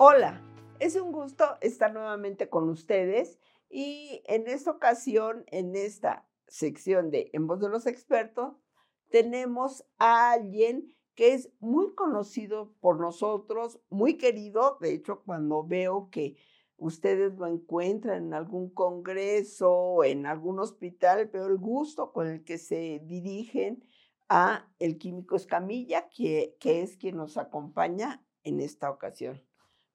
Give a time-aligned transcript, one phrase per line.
[0.00, 0.40] Hola,
[0.78, 7.30] es un gusto estar nuevamente con ustedes y en esta ocasión, en esta sección de
[7.32, 8.54] En voz de los expertos,
[9.10, 14.78] tenemos a alguien que es muy conocido por nosotros, muy querido.
[14.80, 16.36] De hecho, cuando veo que
[16.76, 22.44] ustedes lo encuentran en algún congreso o en algún hospital, pero el gusto con el
[22.44, 23.82] que se dirigen
[24.28, 29.47] a el químico Escamilla, que, que es quien nos acompaña en esta ocasión.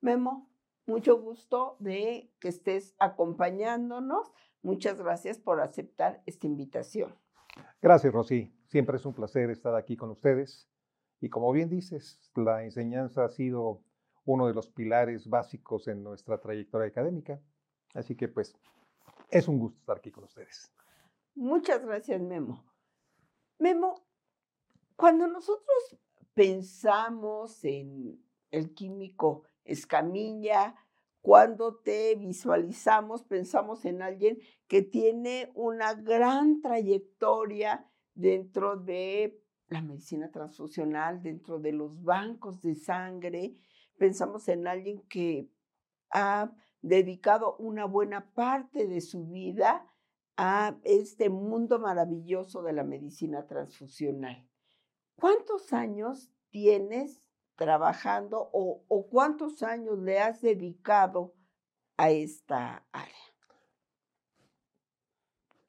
[0.03, 0.49] Memo,
[0.85, 4.33] mucho gusto de que estés acompañándonos.
[4.61, 7.15] Muchas gracias por aceptar esta invitación.
[7.81, 8.53] Gracias, Rosy.
[8.67, 10.69] Siempre es un placer estar aquí con ustedes.
[11.21, 13.81] Y como bien dices, la enseñanza ha sido
[14.25, 17.39] uno de los pilares básicos en nuestra trayectoria académica.
[17.93, 18.53] Así que pues
[19.29, 20.69] es un gusto estar aquí con ustedes.
[21.33, 22.61] Muchas gracias, Memo.
[23.57, 23.95] Memo,
[24.97, 25.97] cuando nosotros
[26.33, 30.75] pensamos en el químico Escamilla,
[31.21, 40.31] cuando te visualizamos, pensamos en alguien que tiene una gran trayectoria dentro de la medicina
[40.31, 43.55] transfusional, dentro de los bancos de sangre.
[43.97, 45.49] Pensamos en alguien que
[46.09, 49.89] ha dedicado una buena parte de su vida
[50.35, 54.47] a este mundo maravilloso de la medicina transfusional.
[55.15, 57.23] ¿Cuántos años tienes
[57.55, 61.33] trabajando o, cuántos años le has dedicado
[61.97, 63.13] a esta área?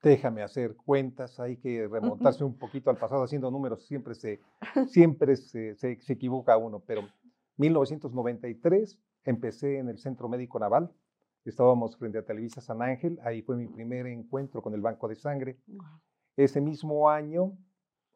[0.02, 4.41] Déjame hacer cuentas, hay que remontarse un poquito al pasado haciendo números, siempre se,
[4.88, 7.08] siempre se, se, se equivoca uno, pero
[7.56, 10.92] 1993 empecé en el Centro Médico Naval,
[11.44, 15.16] estábamos frente a Televisa San Ángel, ahí fue mi primer encuentro con el Banco de
[15.16, 15.58] Sangre.
[16.36, 17.56] Ese mismo año,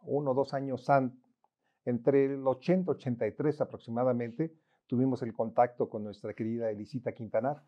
[0.02, 1.27] uno o dos años antes,
[1.88, 4.52] entre el 80 y 83 aproximadamente,
[4.86, 7.62] tuvimos el contacto con nuestra querida Elisita Quintanar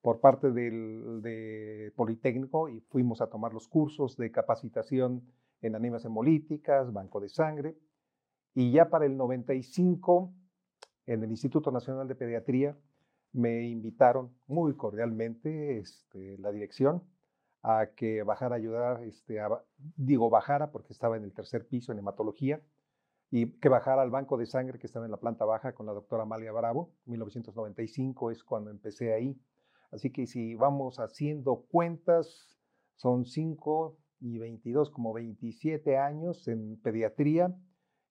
[0.00, 5.22] por parte del de Politécnico y fuimos a tomar los cursos de capacitación
[5.60, 7.76] en anemias hemolíticas, banco de sangre.
[8.54, 10.32] Y ya para el 95,
[11.04, 12.74] en el Instituto Nacional de Pediatría,
[13.34, 17.02] me invitaron muy cordialmente este, la dirección
[17.62, 19.38] a que bajara a ayudar, este,
[19.96, 22.62] digo bajara porque estaba en el tercer piso en hematología,
[23.30, 25.92] y que bajara al banco de sangre que estaba en la planta baja con la
[25.92, 26.94] doctora Amalia Bravo.
[27.06, 29.38] 1995 es cuando empecé ahí.
[29.90, 32.58] Así que si vamos haciendo cuentas,
[32.96, 37.54] son 5 y 22, como 27 años en pediatría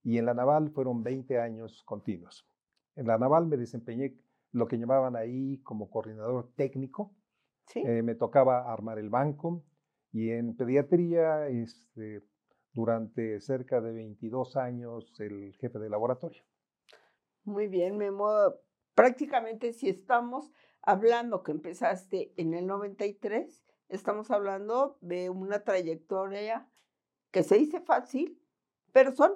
[0.04, 2.48] y en la naval fueron 20 años continuos.
[2.96, 4.16] En la naval me desempeñé
[4.52, 7.14] lo que llamaban ahí como coordinador técnico.
[7.66, 7.84] ¿Sí?
[7.86, 9.64] Eh, me tocaba armar el banco
[10.14, 12.24] y en pediatría este,
[12.78, 16.44] durante cerca de 22 años el jefe de laboratorio.
[17.44, 18.30] Muy bien, Memo.
[18.94, 20.52] Prácticamente si estamos
[20.84, 26.70] hablando que empezaste en el 93, estamos hablando de una trayectoria
[27.32, 28.40] que se dice fácil,
[28.92, 29.32] pero son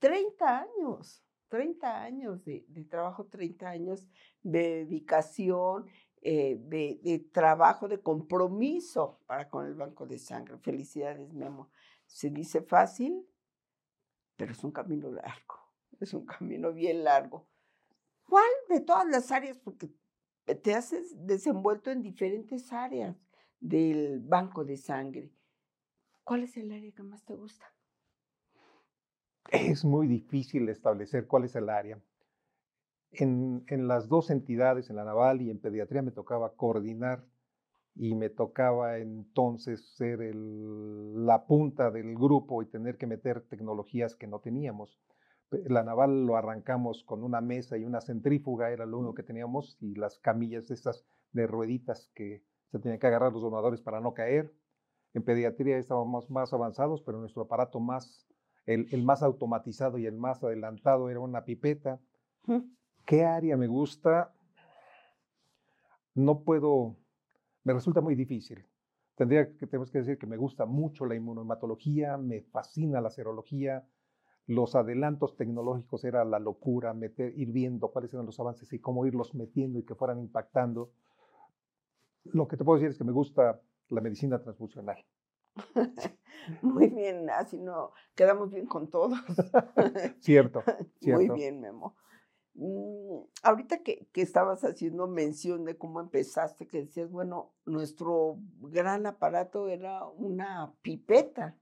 [0.00, 4.06] 30 años, 30 años de, trabajo, 30 años
[4.42, 5.86] de dedicación,
[6.20, 10.58] eh, de, de, trabajo, de compromiso para con el banco de sangre.
[10.58, 11.70] Felicidades, Memo.
[12.06, 13.26] Se dice fácil,
[14.36, 15.56] pero es un camino largo,
[16.00, 17.46] es un camino bien largo.
[18.28, 19.58] ¿Cuál de todas las áreas?
[19.58, 19.90] Porque
[20.62, 20.94] te has
[21.26, 23.16] desenvuelto en diferentes áreas
[23.60, 25.32] del banco de sangre.
[26.22, 27.66] ¿Cuál es el área que más te gusta?
[29.50, 32.00] Es muy difícil establecer cuál es el área.
[33.12, 37.24] En, en, las dos entidades, en la naval y en pediatría, me tocaba coordinar
[37.96, 44.26] y me tocaba entonces ser la punta del grupo y tener que meter tecnologías que
[44.26, 44.98] no teníamos.
[45.50, 49.76] La naval lo arrancamos con una mesa y una centrífuga, era lo único que teníamos,
[49.80, 54.14] y las camillas estas de rueditas que se tenían que agarrar los donadores para no
[54.14, 54.52] caer.
[55.12, 58.26] En pediatría estábamos más avanzados, pero nuestro aparato más,
[58.66, 62.00] el, el más automatizado y el más adelantado era una pipeta.
[63.06, 64.34] ¿Qué área me gusta?
[66.14, 66.96] No puedo
[67.64, 68.64] me resulta muy difícil.
[69.16, 73.86] Tendría que, tenemos que decir que me gusta mucho la inmunohematología, me fascina la serología,
[74.46, 79.06] los adelantos tecnológicos era la locura, meter, ir viendo cuáles eran los avances y cómo
[79.06, 80.92] irlos metiendo y que fueran impactando.
[82.24, 85.04] Lo que te puedo decir es que me gusta la medicina transfusional.
[86.62, 89.18] Muy bien, así no quedamos bien con todos.
[90.20, 90.62] cierto,
[91.00, 91.26] cierto.
[91.26, 91.96] Muy bien, Memo.
[92.54, 99.06] Mm, ahorita que, que, estabas haciendo mención de cómo empezaste, que decías, bueno, nuestro gran
[99.06, 101.58] aparato era una pipeta.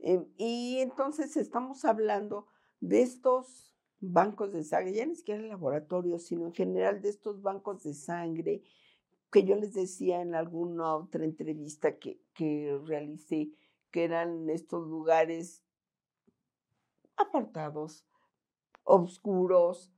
[0.00, 2.46] Em, y entonces estamos hablando
[2.80, 7.82] de estos bancos de sangre, ya ni siquiera laboratorios, sino en general de estos bancos
[7.84, 8.62] de sangre
[9.30, 13.52] que yo les decía en alguna otra entrevista que, que realicé,
[13.90, 15.64] que eran estos lugares
[17.16, 18.06] apartados,
[18.84, 19.92] oscuros,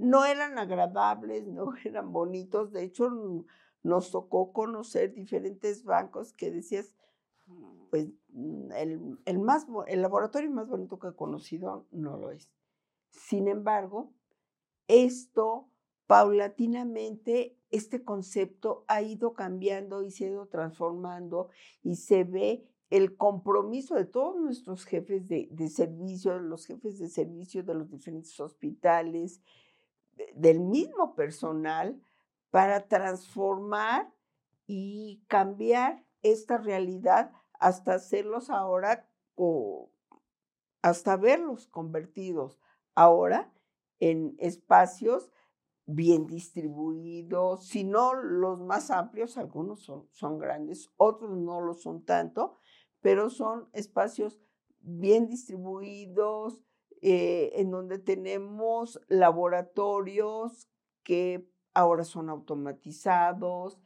[0.00, 2.72] no eran agradables, no eran bonitos.
[2.72, 3.10] De hecho,
[3.82, 6.94] nos tocó conocer diferentes bancos que decías,
[7.90, 8.08] pues
[8.76, 12.50] el, el, más, el laboratorio más bonito que he conocido no lo es.
[13.10, 14.12] Sin embargo,
[14.88, 15.68] esto
[16.06, 21.50] paulatinamente, este concepto ha ido cambiando y se ha ido transformando
[21.82, 27.08] y se ve el compromiso de todos nuestros jefes de, de servicio, los jefes de
[27.08, 29.40] servicio de los diferentes hospitales,
[30.34, 32.00] del mismo personal,
[32.50, 34.12] para transformar
[34.66, 39.90] y cambiar esta realidad hasta hacerlos ahora o
[40.82, 42.58] hasta verlos convertidos
[42.94, 43.52] ahora
[44.00, 45.30] en espacios
[45.86, 52.04] bien distribuidos, si no los más amplios, algunos son, son grandes, otros no lo son
[52.04, 52.56] tanto,
[53.00, 54.40] pero son espacios
[54.80, 56.60] bien distribuidos,
[57.00, 60.68] eh, en donde tenemos laboratorios
[61.02, 63.78] que ahora son automatizados,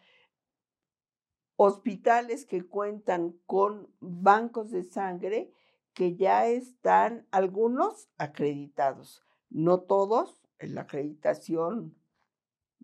[1.56, 5.52] hospitales que cuentan con bancos de sangre
[5.92, 11.94] que ya están algunos acreditados, no todos, la acreditación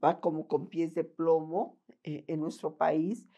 [0.03, 3.29] va como con pies de plomo eh, en nuestro país,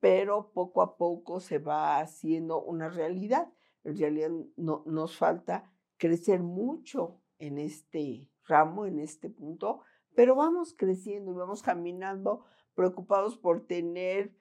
[0.00, 3.52] pero poco a poco se va haciendo una realidad.
[3.84, 9.82] En realidad no, nos falta crecer mucho en este ramo, en este punto,
[10.14, 14.34] pero vamos creciendo y vamos caminando preocupados por tener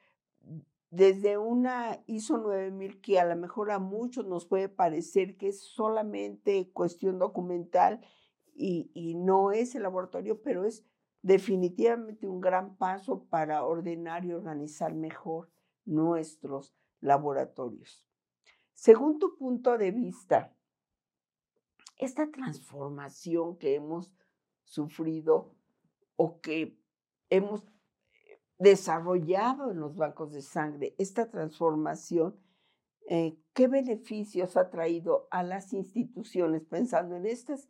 [0.89, 5.62] desde una ISO 9000 que a lo mejor a muchos nos puede parecer que es
[5.62, 8.00] solamente cuestión documental
[8.56, 10.86] y, y no es el laboratorio, pero es
[11.21, 15.50] definitivamente un gran paso para ordenar y organizar mejor
[15.86, 18.07] nuestros laboratorios.
[18.74, 20.56] Según tu punto de vista,
[21.98, 24.12] esta transformación que hemos
[24.64, 25.56] sufrido
[26.16, 26.78] o que
[27.30, 27.64] hemos
[28.60, 32.36] desarrollado en los bancos de sangre, esta transformación,
[33.10, 37.70] eh, ¿qué beneficios ha traído a las instituciones, pensando en estas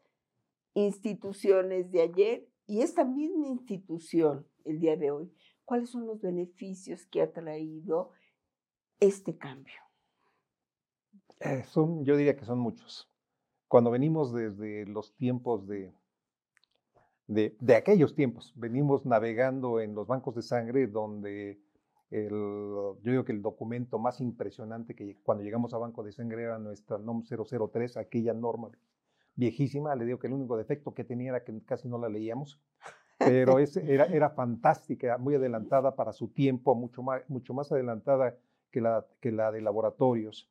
[0.73, 5.31] instituciones de ayer y esta misma institución el día de hoy?
[5.65, 8.11] ¿Cuáles son los beneficios que ha traído
[8.99, 9.75] este cambio?
[11.39, 13.11] Eh, son, yo diría que son muchos.
[13.67, 15.93] Cuando venimos desde los tiempos de
[17.27, 18.53] de, aquellos tiempos.
[18.55, 21.59] Venimos navegando en los bancos de sangre donde
[22.09, 26.43] el, yo digo que el documento más impresionante que cuando llegamos a Banco de Sangre
[26.43, 28.69] era nuestra NOM 003, aquella norma
[29.35, 29.95] viejísima.
[29.95, 32.61] Le digo que el único defecto que tenía era que casi no la leíamos,
[33.17, 38.37] pero era, era fantástica, muy adelantada para su tiempo, mucho más, mucho más adelantada
[38.71, 40.49] que la, que la de laboratorios.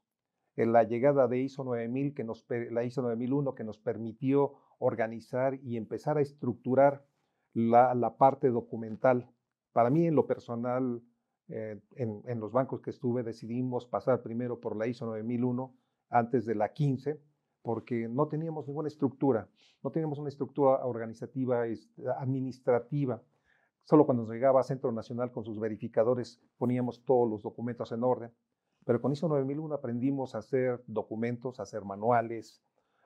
[0.57, 5.77] La llegada de ISO 9000, que nos, la ISO 9001, que nos permitió organizar y
[5.77, 7.05] empezar a estructurar
[7.53, 9.31] la, parte documental.
[9.73, 11.03] Para mí, en lo personal,
[11.49, 15.75] eh, en, los bancos que estuve, decidimos pasar primero por la ISO 9001
[16.11, 17.21] antes de la 15,
[17.63, 19.49] porque no teníamos ninguna estructura,
[19.83, 21.65] no teníamos una estructura organizativa,
[22.19, 23.23] administrativa.
[23.85, 28.33] Solo cuando llegaba a Centro Nacional con sus verificadores poníamos todos los documentos en orden.
[28.87, 32.63] Pero con ISO 9001 aprendimos a hacer documentos, a hacer manuales,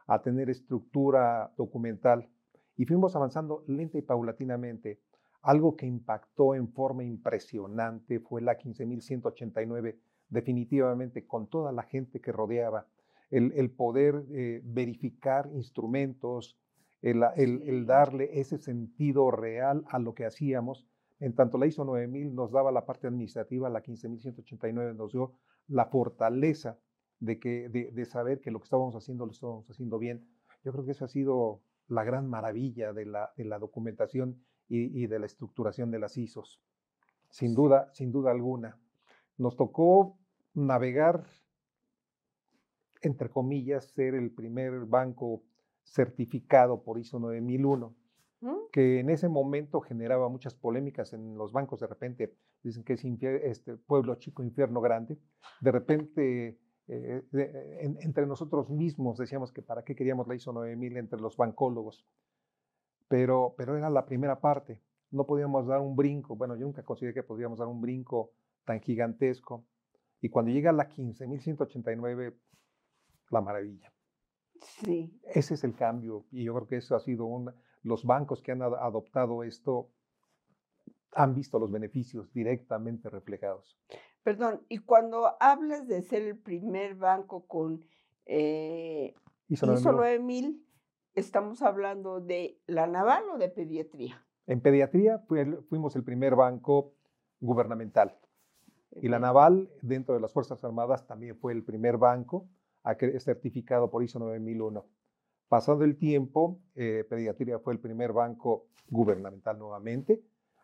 [0.07, 2.29] a tener estructura documental
[2.77, 5.01] y fuimos avanzando lenta y paulatinamente.
[5.41, 9.97] Algo que impactó en forma impresionante fue la 15.189,
[10.29, 12.87] definitivamente con toda la gente que rodeaba,
[13.31, 16.59] el, poder eh, verificar instrumentos,
[17.01, 20.85] el, el, darle ese sentido real a lo que hacíamos.
[21.21, 25.33] En tanto la ISO 9000 nos daba la parte administrativa, la 15.189 nos dio
[25.71, 26.79] la fortaleza
[27.21, 30.27] de, que, de, saber que lo que estábamos haciendo lo estábamos haciendo bien.
[30.65, 35.07] Yo creo que esa ha sido la gran maravilla de la, de la documentación y,
[35.07, 36.61] de la estructuración de las ISOs.
[37.29, 38.79] Sin duda, sin duda alguna.
[39.37, 40.17] Nos tocó
[40.55, 41.27] navegar,
[43.03, 45.43] entre comillas, ser el primer banco
[45.83, 47.97] certificado por ISO 9001,
[48.40, 48.56] ¿Mm?
[48.73, 51.80] que en ese momento generaba muchas polémicas en los bancos.
[51.80, 55.18] De repente dicen que es este pueblo chico, infierno grande.
[55.61, 56.59] De repente
[56.92, 57.23] eh,
[58.00, 62.04] entre nosotros mismos decíamos que para qué queríamos la ISO 9000 entre los bancólogos,
[63.06, 64.82] pero, pero era la primera parte.
[65.12, 68.32] No podíamos dar un brinco, bueno, yo nunca consideré que podíamos dar un brinco
[68.64, 69.64] tan gigantesco.
[70.20, 72.35] Y cuando llega la 15.189,
[73.30, 73.92] la maravilla.
[74.61, 75.16] Sí.
[75.23, 77.52] Ese es el cambio y yo creo que eso ha sido un...
[77.83, 79.91] Los bancos que han adoptado esto
[81.13, 83.77] han visto los beneficios directamente reflejados.
[84.23, 87.85] Perdón, y cuando hablas de ser el primer banco con
[88.27, 89.15] eh,
[89.49, 90.65] ISO, 9000,
[91.15, 94.25] ¿estamos hablando de la naval o de pediatría?
[94.47, 95.25] En pediatría
[95.69, 96.93] fuimos el primer banco
[97.41, 98.19] gubernamental.
[99.01, 102.49] Y la naval, dentro de las Fuerzas Armadas, también fue el primer banco
[103.19, 104.85] certificado por ISO 9001.
[105.50, 110.23] Pasado el tiempo, eh, Pediatría fue el primer banco gubernamental nuevamente,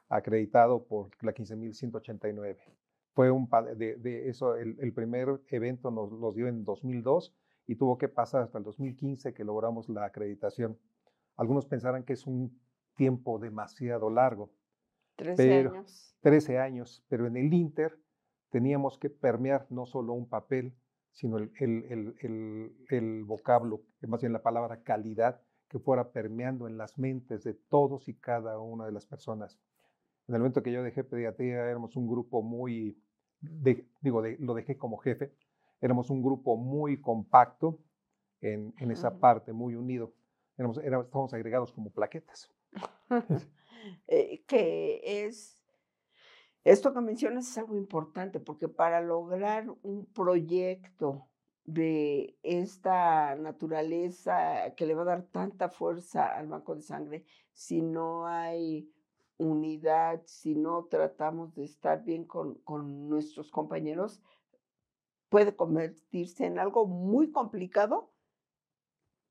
[0.09, 2.57] acreditado por la 15189.
[3.12, 7.35] Fue un de, de eso, el, primer evento nos lo dio en 2002
[7.66, 10.78] y tuvo que pasar hasta el 2015 que logramos la acreditación.
[11.37, 12.57] Algunos pensarán que es un
[12.95, 14.52] tiempo demasiado largo.
[15.16, 16.16] 13 años.
[16.21, 17.99] 13 años, pero en el Inter
[18.50, 20.76] teníamos que permear no solo un papel,
[21.17, 26.77] sino el, el, el, el, vocablo, más bien la palabra calidad, que fuera permeando en
[26.77, 29.59] las mentes de todos y cada una de las personas.
[30.29, 33.03] En el momento que yo dejé pediatría, éramos un grupo muy,
[33.41, 35.33] digo, lo dejé como jefe,
[35.81, 37.79] éramos un grupo muy compacto
[38.43, 40.13] en, en esa parte, muy unido.
[40.59, 42.51] Éramos, éramos, estábamos agregados como plaquetas.
[44.09, 45.56] Eh, que es
[46.67, 51.29] esto que mencionas es algo importante porque para lograr un proyecto
[51.65, 57.83] de esta naturaleza que le va a dar tanta fuerza al banco de sangre, si
[57.83, 58.93] no hay
[59.37, 64.21] unidad, si no tratamos de estar bien con, con nuestros compañeros,
[65.29, 68.11] puede convertirse en algo muy complicado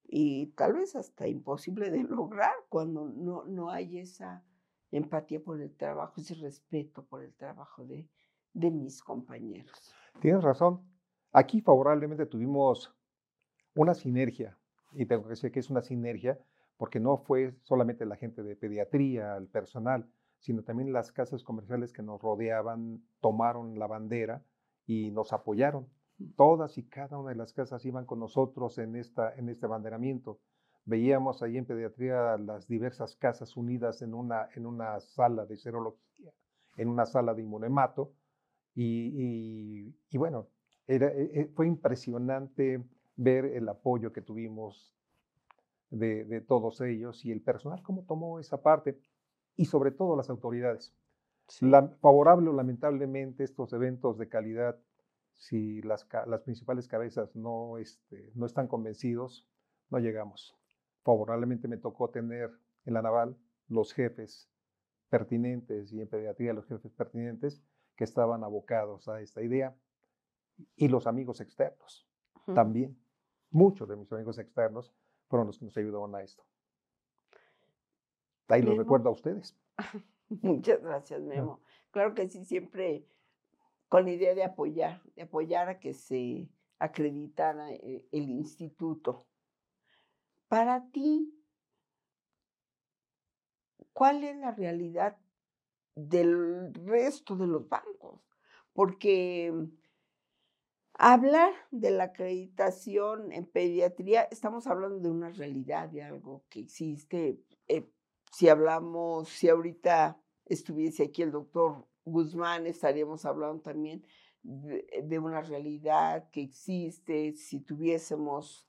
[0.08, 4.46] y tal vez hasta imposible de lograr cuando no, no hay esa
[4.98, 8.08] empatía por el trabajo, ese respeto por el trabajo de,
[8.54, 9.94] de mis compañeros.
[10.22, 10.82] Tienes razón.
[11.32, 12.96] Aquí favorablemente tuvimos
[13.76, 14.58] una sinergia,
[14.94, 16.40] y tengo que decir que es una sinergia
[16.78, 20.10] porque no fue solamente la gente de pediatría, el personal,
[20.40, 24.44] sino también las casas comerciales que nos rodeaban tomaron la bandera
[24.86, 25.88] y nos apoyaron.
[26.36, 30.40] Todas y cada una de las casas iban con nosotros en, esta, en este abanderamiento
[30.86, 36.32] veíamos ahí en pediatría las diversas casas unidas en una, en una sala de serología,
[36.78, 38.14] en una sala de inmunemato,
[38.76, 40.48] y, y, bueno,
[40.86, 42.84] era, e, e, fue impresionante
[43.16, 44.94] ver el apoyo que tuvimos
[45.90, 49.00] de, de, todos ellos y el personal, cómo tomó esa parte,
[49.56, 50.94] y sobre todo las autoridades.
[51.62, 54.78] La, favorable o lamentablemente estos eventos de calidad,
[55.34, 59.48] si las, las principales cabezas no, este, no están convencidos,
[59.90, 60.56] no llegamos
[61.06, 62.52] favorablemente me tocó tener
[62.86, 64.50] en la naval los jefes
[65.10, 67.64] pertinentes y en pediatría los jefes pertinentes
[67.96, 69.76] que estaban abocados a esta idea
[70.76, 72.08] y los amigos externos
[72.54, 73.00] también.
[73.52, 74.94] Muchos de mis amigos externos
[75.28, 76.44] fueron los que nos ayudaron a esto.
[78.48, 79.58] Ahí los recuerdo a ustedes.
[80.42, 81.62] Muchas gracias, Memo.
[81.92, 83.08] Claro que sí, siempre
[83.90, 89.28] con la idea de apoyar, de apoyar a que se acreditara eh, el instituto.
[90.48, 91.34] Para ti,
[93.94, 95.18] ¿cuál es la realidad
[95.96, 98.22] del resto de los bancos?
[98.74, 99.52] Porque
[100.94, 107.40] hablar de la acreditación en pediatría, estamos hablando de una realidad, de algo que existe.
[107.68, 107.90] Eh,
[108.32, 114.06] si hablamos, si ahorita estuviese aquí el doctor Guzmán, estaríamos hablando también
[114.44, 117.34] de una realidad que existe.
[117.34, 118.65] Si tuviésemos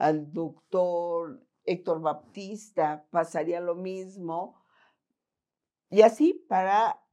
[0.00, 4.64] al doctor Héctor Baptista, pasaría lo mismo.
[5.90, 7.04] Y así para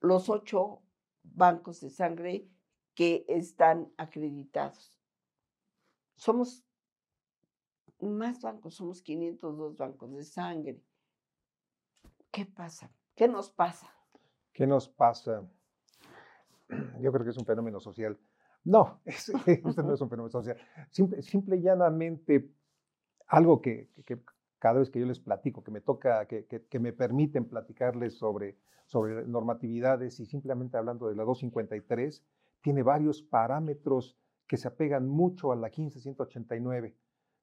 [0.00, 0.82] los ocho
[1.22, 2.50] bancos de sangre
[2.94, 4.98] que están acreditados.
[6.16, 6.64] Somos
[8.00, 10.82] más bancos, somos 502 bancos de sangre.
[12.32, 12.92] ¿Qué pasa?
[13.14, 13.94] ¿Qué nos pasa?
[14.52, 15.48] ¿Qué nos pasa?
[17.00, 18.18] Yo creo que es un fenómeno social
[18.64, 19.32] no, este
[19.82, 20.56] no es un fenómeno social.
[20.90, 22.50] Simple, simple y llanamente,
[23.28, 23.90] algo que,
[24.58, 28.58] cada vez que yo les platico, que me toca, que, que, me permiten platicarles sobre,
[28.86, 32.24] sobre normatividades y simplemente hablando de la 253,
[32.60, 34.16] tiene varios parámetros
[34.46, 36.94] que se apegan mucho a la 15189.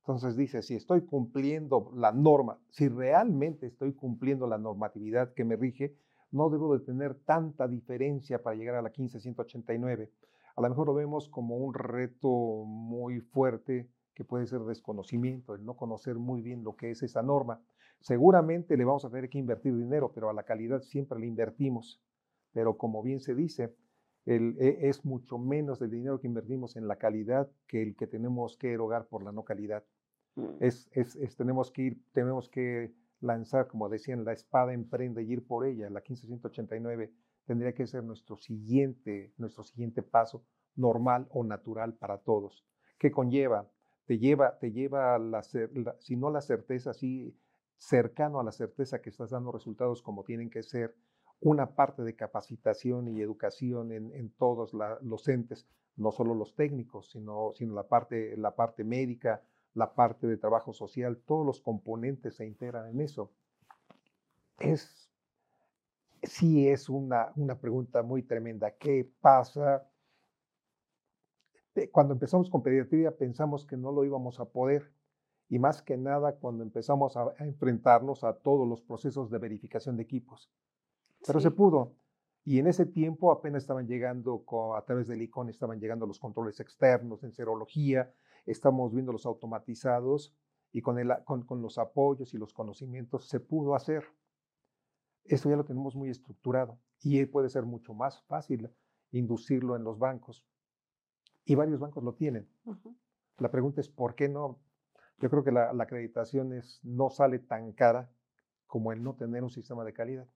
[0.02, 5.56] Entonces dice, si estoy cumpliendo la norma, si realmente estoy cumpliendo la normatividad que me
[5.56, 5.96] rige,
[6.32, 10.12] no debo de tener tanta diferencia para llegar a la 15189
[10.60, 15.64] a lo mejor lo vemos como un reto muy fuerte que puede ser desconocimiento, el
[15.64, 17.62] no conocer muy bien lo que es esa norma.
[18.02, 22.02] Seguramente le vamos a tener que invertir dinero, pero a la calidad siempre le invertimos.
[22.52, 23.74] Pero como bien se dice,
[24.26, 28.08] el, e, es mucho menos el dinero que invertimos en la calidad que el que
[28.08, 29.86] tenemos que erogar por la no calidad.
[30.36, 30.48] Mm.
[30.60, 35.32] Es, es, es, tenemos que ir, tenemos que lanzar, como decían, la espada emprende y
[35.32, 35.90] ir por ella.
[35.90, 37.14] La 1589
[37.50, 42.64] tendría que ser nuestro siguiente, nuestro siguiente paso normal o natural para todos.
[43.00, 43.68] ¿Qué conlleva?
[44.06, 47.36] Te lleva, te lleva a la, si no la certeza, sí
[47.80, 50.96] cercano a la certeza que estás dando resultados como tienen que ser,
[51.40, 57.54] una parte de capacitación y educación en, todos los entes, no solo los técnicos, sino,
[57.56, 59.42] sino la, parte, la parte médica,
[59.74, 63.32] la parte de trabajo social, todos los componentes se integran en eso.
[64.60, 65.10] Es,
[66.24, 68.72] sí es una, una pregunta muy tremenda.
[68.72, 69.90] ¿Qué pasa?
[71.92, 74.92] Cuando empezamos con pediatría pensamos que no lo íbamos a poder
[75.50, 80.04] y más que nada cuando empezamos a, enfrentarnos a todos los procesos de verificación de
[80.04, 80.52] equipos.
[81.26, 81.96] Pero se pudo.
[82.46, 84.46] Y en ese tiempo apenas estaban llegando,
[84.76, 88.14] a través del ICON, estaban llegando los controles externos en serología,
[88.46, 90.36] estamos viendo los automatizados
[90.72, 94.06] y con, el, con, con los apoyos y los conocimientos se pudo hacer.
[95.26, 98.70] Esto ya lo tenemos muy estructurado y puede ser mucho más fácil
[99.12, 100.46] inducirlo en los bancos.
[101.46, 102.48] Y varios bancos lo tienen.
[103.38, 104.60] La pregunta es, ¿por qué no?
[105.18, 108.10] Yo creo que la, la, acreditación es, no sale tan cara
[108.68, 110.28] como el no tener un sistema de calidad.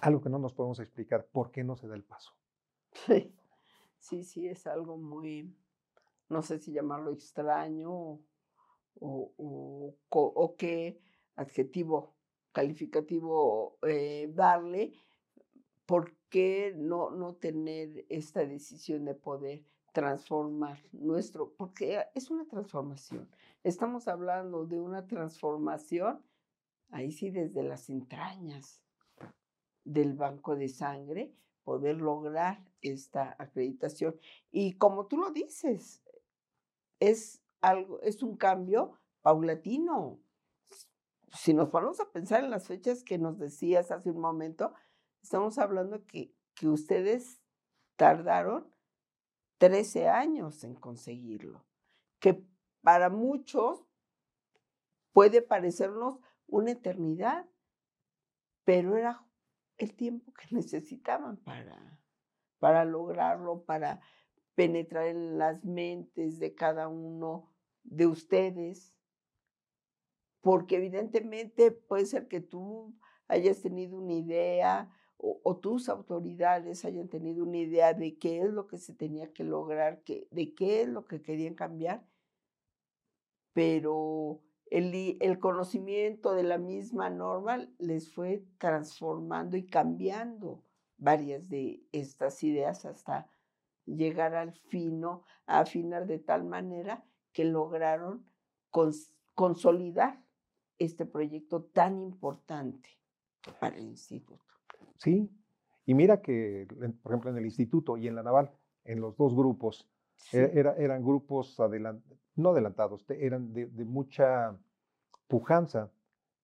[0.00, 2.32] Algo que no nos podemos explicar, ¿por qué no se da el paso?
[2.92, 3.34] Sí,
[3.98, 5.54] sí, sí, es algo muy,
[6.28, 8.20] no sé si llamarlo extraño o,
[9.00, 11.00] o, o, qué
[11.36, 12.14] adjetivo
[12.52, 14.92] calificativo eh, darle,
[15.86, 23.28] ¿por qué no, no tener esta decisión de poder transformar nuestro, porque es una transformación.
[23.62, 26.22] Estamos hablando de una transformación,
[26.90, 28.82] ahí sí, desde las entrañas
[29.84, 34.18] del banco de sangre, poder lograr esta acreditación.
[34.50, 36.02] Y como tú lo dices,
[37.00, 40.20] es algo, es un cambio paulatino.
[41.32, 44.74] Si nos ponemos a pensar en las fechas que nos decías hace un momento,
[45.22, 47.40] estamos hablando que, que ustedes
[47.96, 48.66] tardaron
[49.58, 51.64] 13 años en conseguirlo,
[52.18, 52.42] que
[52.82, 53.84] para muchos
[55.12, 57.46] puede parecernos una eternidad,
[58.64, 59.24] pero era
[59.76, 62.00] el tiempo que necesitaban para,
[62.58, 64.00] para lograrlo, para
[64.54, 68.94] penetrar en las mentes de cada uno de ustedes,
[70.40, 72.94] porque evidentemente puede ser que tú
[73.28, 74.90] hayas tenido una idea
[75.22, 79.44] o, tus autoridades hayan tenido una idea de qué es lo que se tenía que
[79.44, 82.06] lograr, de qué es lo que querían cambiar,
[83.52, 90.64] pero el, el conocimiento de la misma norma les fue transformando y cambiando
[90.96, 93.28] varias de estas ideas hasta
[93.84, 98.26] llegar al fino, a afinar de tal manera que lograron
[99.34, 100.22] consolidar
[100.80, 102.88] este proyecto tan importante
[103.60, 104.42] para el instituto.
[104.96, 105.30] Sí,
[105.86, 106.66] y mira que,
[107.02, 108.50] por ejemplo, en el instituto y en la naval,
[108.84, 109.88] en los dos grupos,
[110.32, 111.56] e, eran grupos
[112.36, 114.58] no adelantados, eran de, de mucha
[115.28, 115.90] pujanza.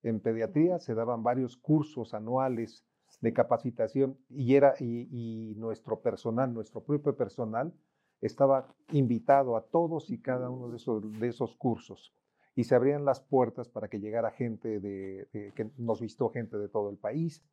[0.02, 2.86] En pediatría se daban varios cursos anuales
[3.20, 7.72] de capacitación y, era, y, nuestro personal, nuestro propio personal,
[8.20, 12.14] estaba invitado a todos y cada uno de esos, de esos cursos.
[12.56, 16.68] Y se abrían las puertas para que llegara gente de, que nos vistó gente de
[16.68, 17.44] todo el país.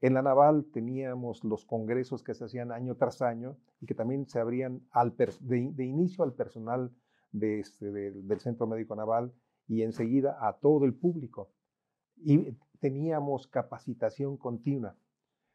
[0.00, 4.28] En la naval teníamos los congresos que se hacían año tras año y que también
[4.28, 6.92] se abrían al de, de, inicio al personal
[7.32, 9.32] de este, del Centro Médico Naval
[9.66, 11.50] y enseguida a todo el público.
[12.16, 14.94] Y teníamos capacitación continua.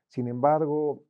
[0.08, 1.04] Sin embargo,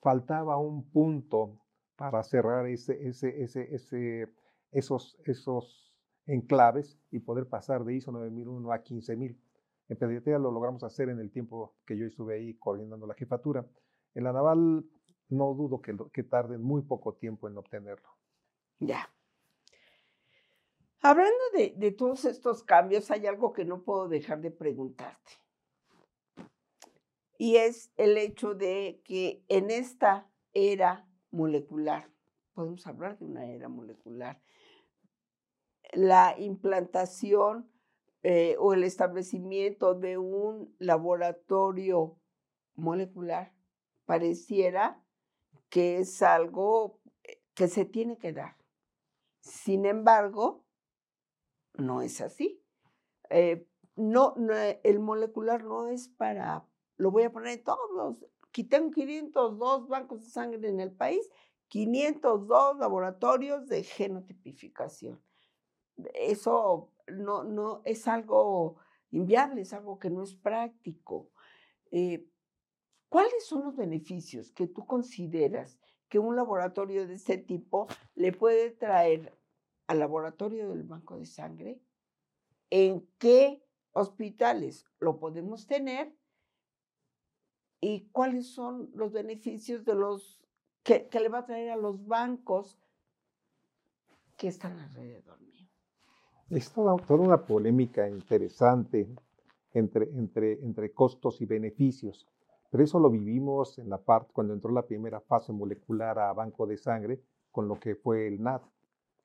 [0.00, 1.58] faltaba un punto
[1.96, 4.28] para cerrar ese, ese, ese, ese,
[4.70, 5.16] esos,
[6.26, 9.38] esos enclaves y poder pasar de ISO 9001 a 15000.
[9.88, 13.66] En pediatría lo logramos hacer en el tiempo que yo estuve ahí coordinando la jefatura.
[14.14, 14.84] En la naval
[15.28, 18.08] no dudo que, que tarden muy poco tiempo en obtenerlo.
[18.80, 19.08] Ya.
[21.02, 25.46] Hablando de todos estos cambios, hay algo que no puedo dejar de preguntarte
[27.38, 32.08] y es el hecho de que en esta era molecular,
[32.54, 34.40] podemos hablar de una era molecular,
[35.92, 37.70] la implantación
[38.22, 42.18] eh, o el establecimiento de un laboratorio
[42.74, 43.52] molecular
[44.04, 45.02] pareciera
[45.68, 48.56] que es algo eh, que se tiene que dar.
[49.40, 50.64] Sin embargo,
[51.74, 52.62] no es así.
[53.30, 54.34] Eh, no,
[54.82, 58.18] el molecular no es para lo voy a poner en todos,
[58.64, 61.28] tengo 502 bancos de sangre en el país,
[61.68, 65.20] 502 laboratorios de genotipificación.
[66.14, 68.76] Eso no, no es algo
[69.10, 71.30] inviable, es algo que no es práctico.
[71.90, 72.28] Eh,
[73.08, 75.78] ¿Cuáles son los beneficios que tú consideras
[76.08, 79.36] que un laboratorio de este tipo le puede traer
[79.86, 81.80] al laboratorio del banco de sangre?
[82.70, 86.14] ¿En qué hospitales lo podemos tener?
[87.80, 90.42] ¿Y cuáles son los beneficios de los
[90.82, 92.78] que, le va a traer a los bancos
[94.36, 95.36] que están alrededor?
[96.50, 99.08] Es toda, toda una polémica interesante
[99.72, 102.26] entre, entre, entre costos y beneficios.
[102.70, 106.66] Pero eso lo vivimos en la parte cuando entró la primera fase molecular a banco
[106.66, 108.60] de sangre con lo que fue el NAD.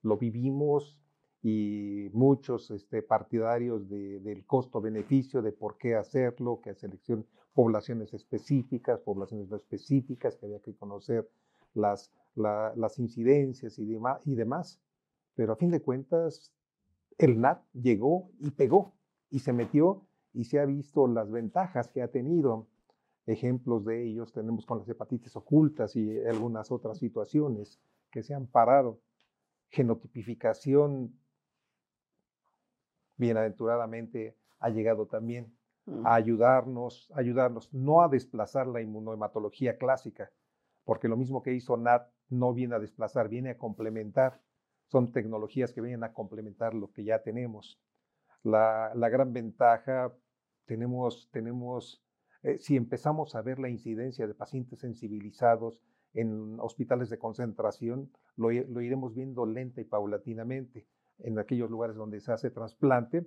[0.04, 0.98] Lo vivimos
[1.44, 9.50] y muchos este, partidarios del costo-beneficio, de por qué hacerlo, que selección poblaciones específicas, poblaciones
[9.50, 11.30] no específicas, que había que conocer
[11.74, 14.80] las, las incidencias y, y demás.
[15.36, 16.52] Pero a fin de cuentas,
[17.26, 18.96] el NAT llegó y pegó
[19.30, 22.68] y se metió y se ha visto las ventajas que ha tenido.
[23.28, 27.80] Ejemplos de ellos tenemos con las hepatitis ocultas y algunas otras situaciones
[28.10, 29.00] que se han parado.
[29.70, 31.16] Genotipificación
[33.18, 35.54] bienaventuradamente ha llegado también
[35.86, 36.06] mm.
[36.06, 40.32] a ayudarnos, ayudarnos no a desplazar la inmunohematología clásica,
[40.84, 44.42] porque lo mismo que hizo NAT no viene a desplazar, viene a complementar.
[44.92, 47.80] Son tecnologías que vienen a complementar lo que ya tenemos.
[48.44, 50.14] La, gran ventaja,
[50.66, 52.04] tenemos, tenemos
[52.44, 55.80] eh, si empezamos a ver la incidencia de pacientes sensibilizados
[56.14, 60.86] en hospitales de concentración, lo, lo iremos viendo lenta y paulatinamente
[61.20, 63.26] en aquellos lugares donde se hace trasplante,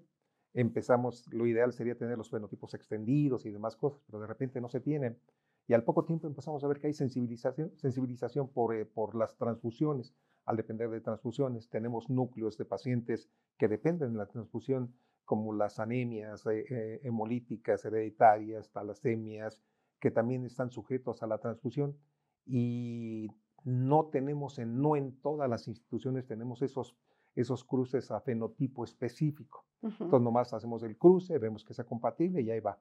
[0.53, 4.69] empezamos, lo ideal sería tener los fenotipos extendidos y demás cosas, pero de repente no
[4.69, 5.19] se tienen.
[5.67, 9.39] Y al poco tiempo empezamos a ver que hay sensibilización, sensibilización por, eh, por las
[9.39, 10.15] transfusiones.
[10.45, 15.79] Al depender de transfusiones, tenemos núcleos de pacientes que dependen de la transfusión, como las
[15.81, 19.63] anemias eh, eh, hemolíticas hereditarias, talasemias,
[20.01, 21.97] que también están sujetos a la transfusión.
[22.45, 23.29] Y
[23.65, 26.95] no tenemos, en, no en todas las instituciones tenemos esos
[27.35, 29.65] esos cruces a fenotipo específico.
[29.83, 32.81] Entonces nomás hacemos el cruce, vemos que sea compatible y ahí va.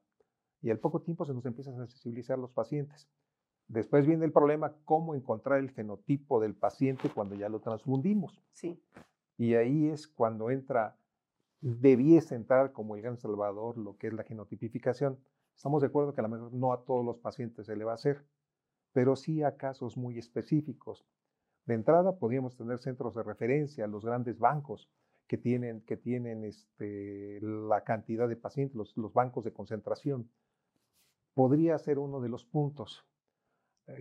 [0.62, 3.10] Y al poco tiempo se nos empiezan a sensibilizar los pacientes.
[3.74, 8.40] Después viene el problema, cómo encontrar el fenotipo del paciente cuando ya lo transfundimos.
[8.52, 8.80] Sí.
[9.36, 10.96] Y ahí es cuando entra,
[11.60, 15.18] debiese entrar como el gran salvador lo que es la genotipificación.
[15.56, 17.94] Estamos de acuerdo que a lo mejor no a todos los pacientes se le va
[17.94, 18.24] a hacer,
[18.92, 21.04] pero sí a casos muy específicos.
[21.66, 24.88] De entrada, podríamos tener centros de referencia, los grandes bancos
[25.26, 30.30] que tienen, que tienen este, la cantidad de pacientes, los, bancos de concentración.
[31.34, 33.04] Podría ser uno de los puntos.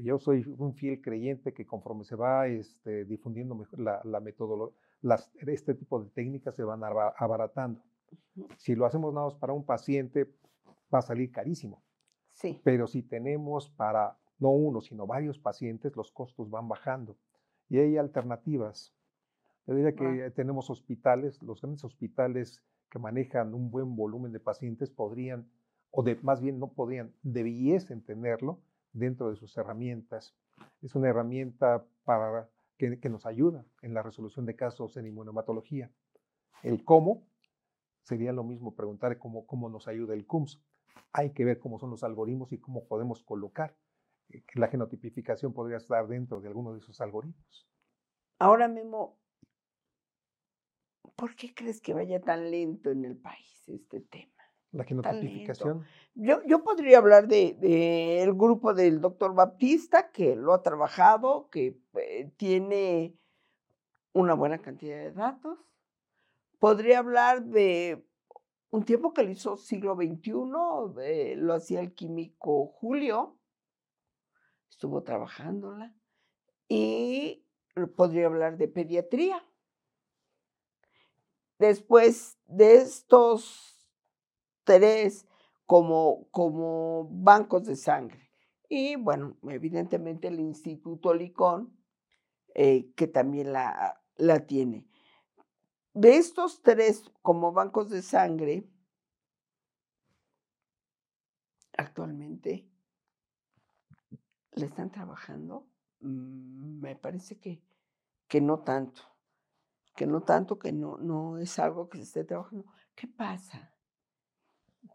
[0.03, 4.77] Yo soy un fiel creyente que conforme se va este, difundiendo la, la metodología,
[5.47, 7.83] este tipo de técnicas se van abaratando.
[8.57, 10.33] Si lo hacemos nada más para un paciente,
[10.93, 11.83] va a salir carísimo.
[12.31, 12.61] Sí.
[12.63, 17.17] Pero si tenemos para no uno, sino varios pacientes, los costos van bajando
[17.69, 18.95] y hay alternativas.
[19.67, 24.91] Yo diría que tenemos hospitales, los grandes hospitales que manejan un buen volumen de pacientes
[24.91, 25.49] podrían,
[25.91, 28.61] o de, más bien no podrían, debiesen tenerlo
[28.93, 30.35] dentro de sus herramientas.
[30.83, 35.91] Es una herramienta para, que, nos ayuda en la resolución de casos en inmunomatología.
[36.63, 37.27] El cómo
[38.03, 40.61] sería lo mismo preguntar cómo, cómo nos ayuda el CUMS.
[41.13, 43.77] Hay que ver cómo son los algoritmos y cómo podemos colocar
[44.29, 47.69] que la genotipificación podría estar dentro de alguno de esos algoritmos.
[48.39, 49.19] Ahora, Memo,
[51.17, 54.42] ¿por qué crees que vaya tan lento en el país este tema?
[54.73, 55.85] La genotipificación.
[56.15, 61.49] Yo, yo podría hablar del de, el grupo del doctor Baptista, que lo ha trabajado,
[61.51, 63.15] que eh, tiene
[64.13, 65.59] una buena cantidad de datos.
[66.59, 68.07] Podría hablar de
[68.71, 70.33] un tiempo que lo hizo siglo XXI,
[71.03, 73.39] eh, lo hacía el químico Julio,
[74.71, 75.95] estuvo trabajándola.
[76.67, 77.45] Y
[77.97, 79.45] podría hablar de pediatría.
[81.59, 83.72] Después de estos
[84.65, 85.27] tres
[85.67, 88.31] como, como bancos de sangre.
[88.69, 91.77] Y bueno, evidentemente el Instituto Licón,
[92.55, 94.89] eh, que también la, la tiene.
[95.95, 98.67] De estos tres como bancos de sangre,
[101.77, 102.67] actualmente
[104.53, 105.67] le están trabajando,
[106.01, 107.63] mm, me parece que,
[108.29, 109.03] que no tanto,
[109.95, 112.67] que no tanto, que no, no es algo que se esté trabajando.
[112.95, 113.72] ¿Qué pasa?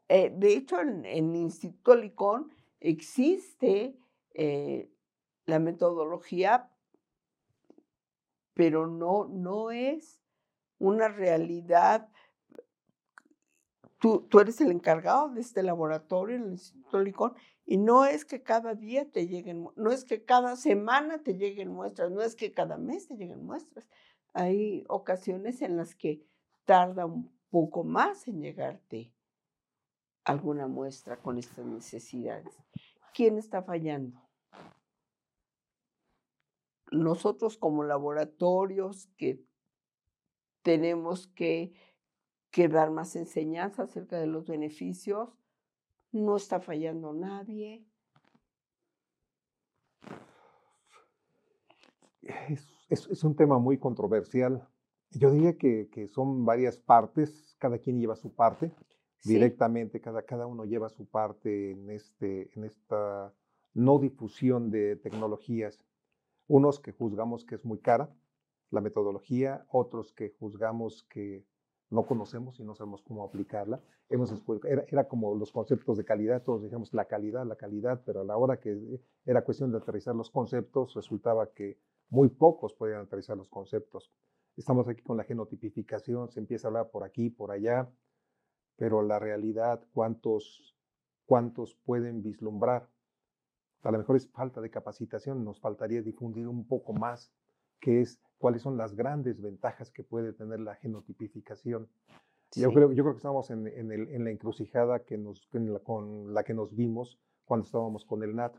[0.10, 3.97] Eh, de hecho, en, el Instituto Licón existe
[4.34, 4.89] eh,
[5.45, 6.71] la metodología,
[8.54, 10.21] pero no, no es
[10.80, 12.10] una realidad.
[14.00, 17.34] Tú, tú, eres el encargado de este laboratorio en el Instituto Licón
[17.65, 21.69] y no es que cada día te lleguen, no es que cada semana te lleguen
[21.69, 23.89] muestras, no es que cada mes te lleguen muestras.
[24.34, 26.23] Hay ocasiones en las que
[26.65, 29.12] tarda un poco más en llegarte
[30.28, 32.54] alguna muestra con estas necesidades.
[33.13, 34.22] ¿Quién está fallando?
[36.92, 39.42] Nosotros como laboratorios que
[40.63, 41.74] tenemos que,
[42.70, 45.30] dar más enseñanza acerca de los beneficios,
[46.12, 47.86] no está fallando nadie.
[52.90, 54.68] Es, un tema muy controversial.
[55.12, 58.74] Yo diría que, que, son varias partes, cada quien lleva su parte
[59.24, 63.34] directamente, cada, cada uno lleva su parte en, este, en esta
[63.74, 65.84] no difusión de tecnologías.
[66.48, 68.10] Unos que juzgamos que es muy cara
[68.70, 71.46] la metodología, otros que juzgamos que
[71.90, 73.82] no conocemos y no sabemos cómo aplicarla.
[74.10, 74.34] Hemos,
[74.66, 78.24] era, era como los conceptos de calidad, todos decíamos la calidad, la calidad, pero a
[78.26, 81.78] la hora que era cuestión de aterrizar los conceptos, resultaba que
[82.10, 84.12] muy pocos podían aterrizar los conceptos.
[84.56, 87.90] Estamos aquí con la genotipificación, se empieza a hablar por aquí, por allá,
[88.78, 90.76] pero la realidad, ¿cuántos,
[91.26, 92.88] cuántos pueden vislumbrar?
[93.84, 97.32] A lo mejor es falta de capacitación, nos faltaría difundir un poco más
[97.80, 101.90] qué es, cuáles son las grandes ventajas que puede tener la genotipificación.
[102.56, 105.48] Yo, creo, yo creo que estamos en, en, el, en la encrucijada que nos,
[105.84, 108.56] con la que nos vimos cuando estábamos con el NAT,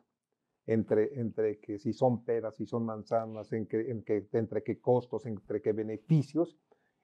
[0.66, 4.80] entre, entre que si son peras, si son manzanas, en que, en que, entre qué
[4.80, 6.58] costos, entre qué beneficios,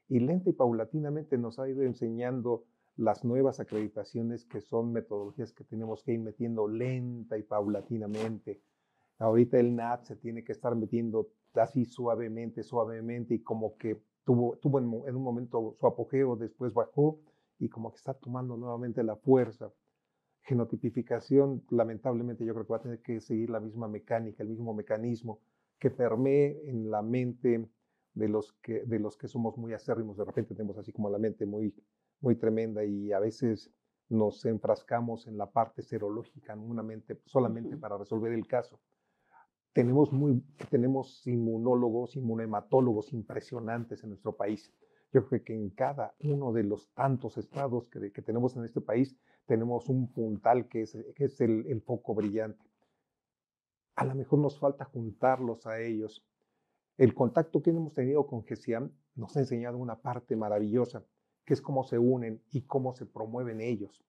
[0.09, 2.65] y lenta y paulatinamente nos ha ido enseñando
[2.97, 8.61] las nuevas acreditaciones que son metodologías que tenemos que ir metiendo lenta y paulatinamente.
[9.19, 14.57] Ahorita el NAT se tiene que estar metiendo así suavemente, suavemente y como que tuvo,
[14.59, 17.21] tuvo en, un momento su apogeo, después bajó
[17.59, 19.73] y como que está tomando nuevamente la fuerza.
[20.43, 24.75] Genotipificación, lamentablemente yo creo que va a tener que seguir la misma mecánica, el mismo
[24.75, 25.41] mecanismo
[25.79, 27.69] que permee en la mente
[28.15, 30.17] de los que, de los que somos muy acérrimos.
[30.17, 31.75] De repente tenemos así como la mente muy
[32.21, 33.71] muy tremenda y a veces
[34.09, 38.81] nos enfrascamos en la parte serológica, mente solamente para resolver el caso.
[39.73, 44.73] Tenemos, muy, tenemos inmunólogos, inmunematólogos impresionantes en nuestro país.
[45.13, 48.81] Yo creo que en cada uno de los tantos estados que, que tenemos en este
[48.81, 52.65] país tenemos un puntal que es, que es el, el foco brillante.
[53.97, 56.25] A lo mejor nos falta juntarlos a ellos.
[56.97, 61.05] El contacto que hemos tenido con GESIAM nos ha enseñado una parte maravillosa
[61.45, 64.05] que es cómo se unen y cómo se promueven ellos.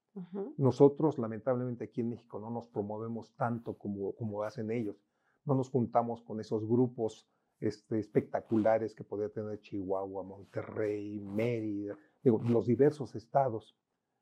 [0.56, 4.95] Nosotros, lamentablemente, aquí en México no nos promovemos tanto como, como hacen ellos.
[5.43, 7.28] No nos juntamos con esos grupos
[7.60, 13.76] este, espectaculares que podría tener Chihuahua, Monterrey, Mérida, digo, los diversos estados,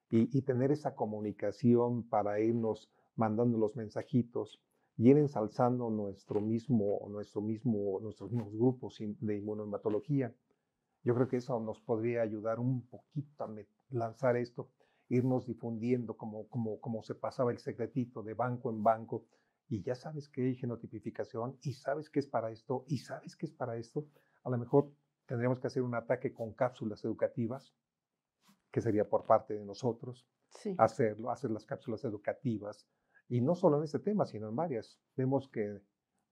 [0.10, 4.62] y, y, tener esa comunicación para irnos mandando los mensajitos
[4.97, 10.36] y ir ensalzando nuestro mismo, nuestro mismo, nuestros mismos grupos de inmunohematología.
[11.04, 13.50] Yo creo que eso nos podría ayudar un poquito a
[13.89, 14.70] lanzar esto,
[15.10, 19.26] irnos difundiendo como, como, como se pasaba el secretito de banco en banco.
[19.68, 23.46] Y ya sabes que hay genotipificación y sabes que es para esto y sabes que
[23.46, 24.06] es para esto.
[24.44, 24.92] A lo mejor
[25.26, 27.74] tendríamos que hacer un ataque con cápsulas educativas,
[28.72, 30.28] que sería por parte de nosotros,
[30.78, 32.88] hacerlo, hacer las cápsulas educativas.
[33.30, 35.00] Y no solo en este tema, sino en varias.
[35.16, 35.82] Vemos que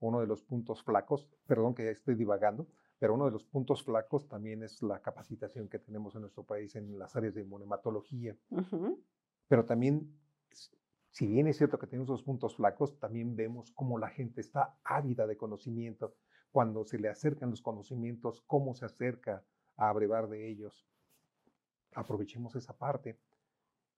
[0.00, 2.66] uno de los puntos flacos, perdón que ya estoy divagando,
[3.02, 6.76] pero uno de los puntos flacos también es la capacitación que tenemos en nuestro país
[6.76, 8.36] en las áreas de inmunematología.
[9.48, 10.16] Pero también,
[11.10, 14.78] si bien es cierto que tenemos esos puntos flacos, también vemos cómo la gente está
[14.84, 16.14] ávida de conocimiento.
[16.52, 19.42] Cuando se le acercan los conocimientos, cómo se acerca
[19.76, 20.86] a abrevar de ellos.
[21.96, 23.18] Aprovechemos esa parte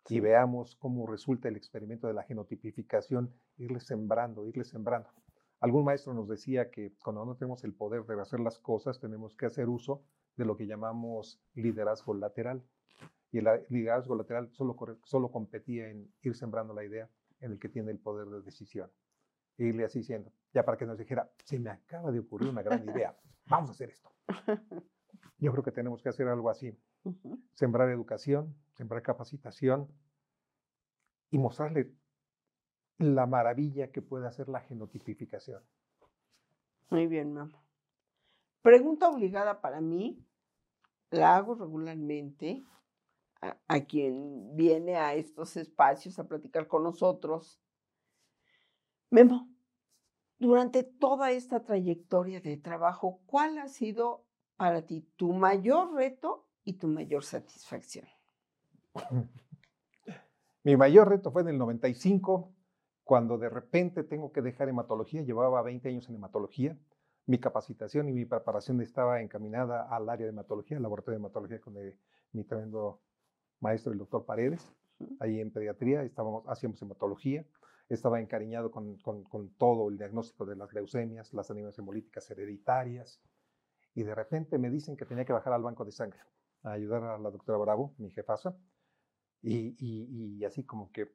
[0.09, 5.11] y veamos cómo resulta el experimento de la genotipificación, irle sembrando, irle sembrando.
[5.61, 9.37] Algún maestro nos decía que cuando no tenemos el poder de hacer las cosas, tenemos
[9.37, 10.03] que hacer uso
[10.37, 12.63] de lo que llamamos liderazgo lateral.
[13.31, 17.09] Y el liderazgo lateral solo, solo competía en ir sembrando la idea
[17.41, 18.91] en el que tiene el poder de decisión.
[19.59, 22.63] E irle así diciendo, ya para que nos dijera, se me acaba de ocurrir una
[22.63, 24.11] gran idea, vamos a hacer esto.
[25.39, 26.77] Yo creo que tenemos que hacer algo así.
[27.53, 29.89] Sembrar educación, sembrar capacitación
[31.31, 31.93] y mostrarle
[32.99, 35.63] la maravilla que puede hacer la genotipificación.
[36.91, 37.63] Muy bien, mamá.
[38.63, 40.25] Pregunta obligada para mí,
[41.11, 42.65] la hago regularmente
[43.69, 47.61] a, quien viene a estos espacios a platicar con nosotros.
[49.11, 49.49] Memo,
[50.39, 54.25] Durante toda esta trayectoria de trabajo, ¿cuál ha sido
[54.57, 58.07] para ti tu mayor reto y tu mayor satisfacción?
[60.65, 62.54] Mi mayor reto fue en el 95,
[63.05, 65.23] cuando de repente tengo que dejar hematología.
[65.23, 66.77] Llevaba 20 años en hematología.
[67.27, 71.61] Mi capacitación y mi preparación estaba encaminada al área de hematología, al laboratorio de hematología
[71.61, 71.75] con
[72.33, 73.01] mi tremendo
[73.61, 74.69] maestro, el doctor Paredes.
[75.21, 77.47] Ahí en pediatría estábamos, hacíamos hematología.
[77.89, 83.21] Estaba encariñado con, con todo el diagnóstico de las leucemias, las anemias hemolíticas hereditarias.
[83.95, 86.21] Y de repente me dicen que tenía que bajar al banco de sangre
[86.63, 88.57] a ayudar a la doctora Bravo, mi jefasa
[89.45, 91.13] y, así como que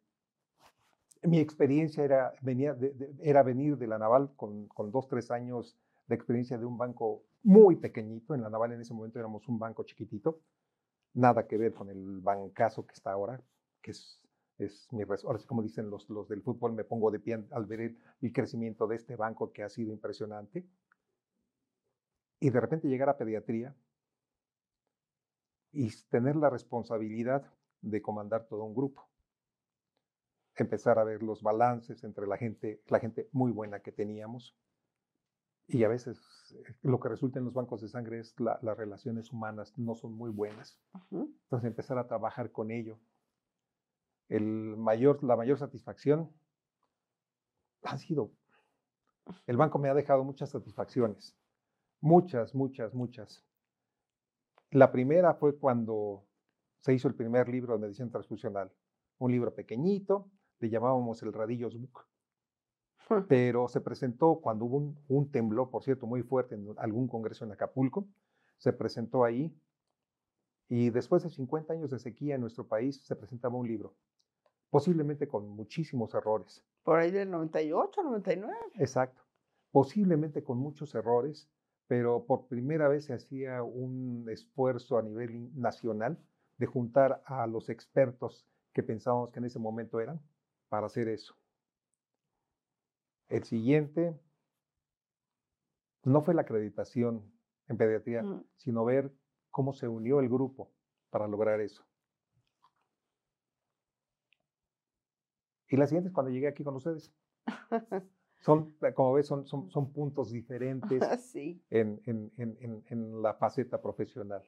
[1.24, 2.78] mi experiencia era, venía
[3.22, 5.78] era venir de la Naval con, con dos, tres años
[6.08, 8.36] de experiencia de un banco muy pequeñito.
[8.36, 10.42] En la Naval en ese momento éramos un banco chiquitito.
[11.14, 13.42] Nada que ver con el bancazo que está ahora,
[13.82, 14.22] que es,
[14.58, 17.66] es mi Ahora sí, como dicen los, los del fútbol, me pongo de pie al
[17.66, 17.82] ver
[18.22, 20.66] el, crecimiento de este banco que ha sido impresionante.
[22.40, 23.76] Y de repente llegar a pediatría
[25.72, 27.44] y tener la responsabilidad
[27.82, 29.09] de comandar todo un grupo.
[30.60, 34.56] Empezar a ver los balances entre la gente, la gente muy buena que teníamos.
[35.68, 36.20] Y a veces
[36.54, 39.96] eh, lo que resulta en los bancos de sangre es la, las relaciones humanas no
[39.96, 40.78] son muy buenas.
[41.12, 43.00] Entonces empezar a trabajar con ello.
[44.28, 46.32] El mayor, la mayor satisfacción
[47.84, 48.32] ha sido,
[49.48, 51.36] el banco me ha dejado muchas satisfacciones.
[52.02, 53.44] Muchas, muchas, muchas.
[54.72, 56.26] La primera fue cuando
[56.80, 58.72] se hizo el primer libro de medicina transfusional.
[59.18, 62.06] Un libro pequeñito, le llamábamos el Radillos Book.
[63.28, 67.52] Pero se presentó cuando hubo un, temblor, por cierto, muy fuerte en algún congreso en
[67.52, 68.08] Acapulco.
[68.58, 69.52] Se presentó ahí
[70.68, 73.96] y después de 50 años de sequía en nuestro país se presentaba un libro,
[74.70, 76.64] posiblemente con muchísimos errores.
[76.84, 78.56] Por ahí del 98, 99.
[78.76, 79.24] Exacto.
[79.72, 81.50] Posiblemente con muchos errores,
[81.88, 86.20] pero por primera vez se hacía un esfuerzo a nivel nacional
[86.58, 90.22] de juntar a los expertos que pensábamos que en ese momento eran
[90.70, 91.36] para hacer eso.
[93.28, 94.20] El siguiente
[96.04, 97.32] no fue la acreditación
[97.68, 98.46] en pediatría, mm.
[98.56, 99.14] sino ver
[99.52, 100.72] cómo se unió el grupo
[101.10, 101.86] para lograr eso.
[105.68, 107.14] Y la siguiente es cuando llegué aquí con ustedes.
[108.42, 111.02] Son, como ves, son, son, son puntos diferentes
[111.70, 114.42] en, en, en, en, la faceta profesional.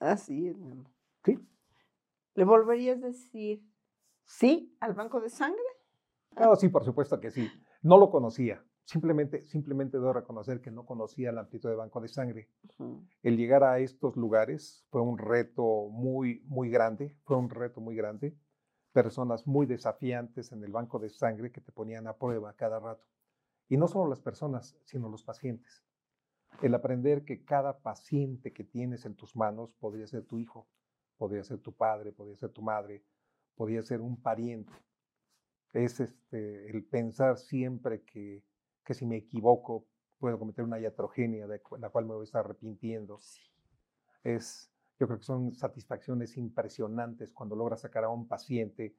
[0.00, 0.84] Así es, mi
[1.24, 1.38] ¿Sí?
[2.34, 3.62] ¿Le volverías a decir
[4.24, 5.62] sí al banco de sangre?
[6.38, 7.50] No, sí, por supuesto que sí.
[7.82, 8.64] No lo conocía.
[8.84, 12.48] Simplemente, simplemente debo reconocer que no conocía la amplitud de banco de sangre.
[13.22, 17.16] El llegar a estos lugares fue un reto muy, muy grande.
[17.24, 18.36] Fue un reto muy grande.
[18.92, 23.06] Personas muy desafiantes en el banco de sangre que te ponían a prueba cada rato.
[23.68, 25.84] Y no solo las personas, sino los pacientes.
[26.60, 30.68] El aprender que cada paciente que tienes en tus manos podría ser tu hijo,
[31.16, 33.04] podría ser tu padre, podría ser tu madre,
[33.54, 34.72] podría ser un pariente.
[35.72, 38.42] Es este, el pensar siempre que,
[38.84, 39.86] que si me equivoco
[40.22, 43.18] puedo cometer una iatrogenia de la cual me voy a estar arrepintiendo.
[44.22, 48.94] Es, yo creo que son satisfacciones impresionantes cuando logras sacar a un paciente.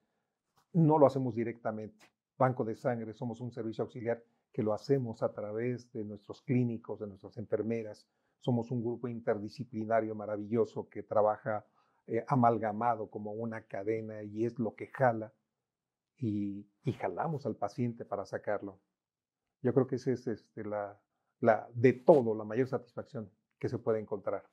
[0.74, 2.06] No lo hacemos directamente.
[2.38, 7.00] Banco de sangre, somos un servicio auxiliar que lo hacemos a través de nuestros clínicos,
[7.00, 8.06] de nuestras enfermeras.
[8.42, 11.66] Somos un grupo interdisciplinario maravilloso que trabaja
[12.08, 15.34] eh, amalgamado como una cadena y es lo que jala
[16.18, 16.68] y,
[17.00, 18.80] jalamos al paciente para sacarlo.
[19.62, 21.00] Yo creo que esa es este, la,
[21.40, 24.44] la, de todo la mayor satisfacción que se puede encontrar,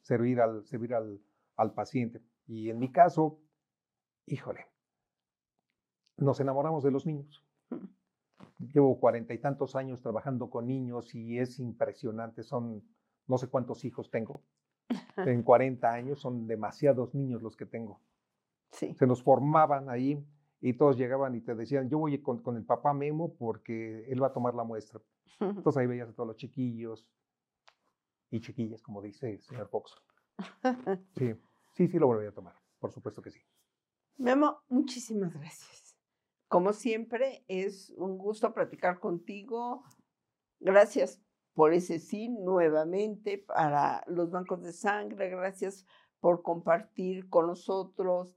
[0.00, 1.20] servir al, servir al,
[1.56, 2.22] al paciente.
[2.46, 3.40] Y en mi caso,
[4.26, 4.66] híjole,
[6.18, 7.44] nos enamoramos de los niños.
[8.58, 12.84] Llevo cuarenta y tantos años trabajando con niños y es impresionante, son
[13.26, 14.42] no sé cuántos hijos tengo,
[15.16, 18.00] en 40 años, son demasiados niños los que tengo.
[18.72, 18.94] Sí.
[18.94, 20.24] Se nos formaban ahí
[20.60, 24.22] y todos llegaban y te decían, yo voy con, con, el papá Memo porque él
[24.22, 25.00] va a tomar la muestra.
[25.40, 27.06] Entonces ahí veías a todos los chiquillos
[28.30, 29.94] y chiquillas, como dice el señor Fox.
[31.16, 31.34] Sí,
[31.74, 33.40] sí, sí lo volví a tomar, por supuesto que sí.
[34.16, 35.96] Memo, muchísimas gracias.
[36.48, 39.84] Como siempre, es un gusto platicar contigo.
[40.58, 41.22] Gracias
[41.54, 45.30] por ese sí nuevamente para los bancos de sangre.
[45.30, 45.86] Gracias
[46.20, 48.36] por compartir con nosotros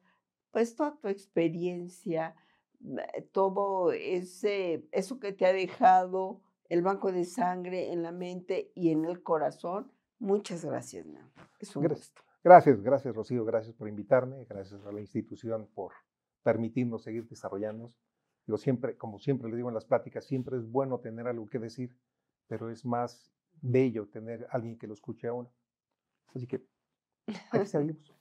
[0.51, 2.35] pues toda tu experiencia,
[2.81, 8.71] eh, todo ese, eso que te ha dejado el banco de sangre en la mente
[8.75, 9.91] y en el corazón.
[10.19, 11.05] Muchas gracias,
[11.59, 13.45] Es un gracias, Gracias, gracias, Rocío.
[13.45, 14.45] Gracias por invitarme.
[14.45, 15.93] Gracias a la institución por
[16.43, 17.97] permitirnos seguir desarrollándonos.
[18.45, 21.59] Digo, siempre, como siempre le digo en las pláticas, siempre es bueno tener algo que
[21.59, 21.95] decir,
[22.53, 23.31] pero es más
[23.63, 25.51] bello tener alguien que lo escuche a uno.
[26.35, 26.63] Así que
[27.51, 28.13] aquí seguimos.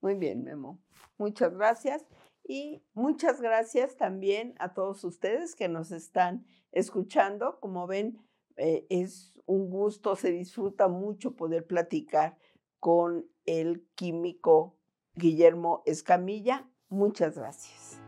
[0.00, 0.80] Muy bien, Memo.
[1.18, 2.06] Muchas gracias.
[2.44, 7.58] Y muchas gracias también a todos ustedes que nos están escuchando.
[7.58, 8.20] Como ven,
[8.56, 12.38] eh, es un gusto, se disfruta mucho poder platicar
[12.78, 14.78] con el químico
[15.16, 16.70] Guillermo Escamilla.
[16.88, 18.01] Muchas gracias.